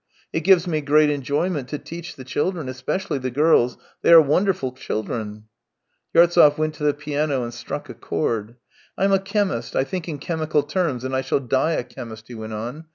It 0.33 0.39
gives 0.39 0.65
me 0.65 0.81
great 0.81 1.11
enjoyment 1.11 1.67
to 1.67 1.77
teach 1.77 2.15
the 2.15 2.23
children, 2.23 2.67
especially 2.67 3.19
the 3.19 3.29
girls. 3.29 3.77
They 4.01 4.11
are 4.11 4.19
wonderful 4.19 4.71
children!" 4.71 5.43
Yartsev 6.15 6.57
went 6.57 6.73
to 6.73 6.83
the 6.83 6.95
piano 6.95 7.43
and 7.43 7.53
struck 7.53 7.87
a 7.87 7.93
chord. 7.93 8.55
"I'm 8.97 9.11
a 9.11 9.19
chemist, 9.19 9.75
I 9.75 9.83
think 9.83 10.09
in 10.09 10.17
chemical 10.17 10.63
terms, 10.63 11.03
and 11.03 11.15
I 11.15 11.21
shall 11.21 11.39
die 11.39 11.73
a 11.73 11.83
chemist," 11.83 12.29
he 12.29 12.33
went 12.33 12.53
on. 12.53 12.85